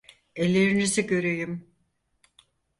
[0.35, 1.69] Ellerinizi göreyim!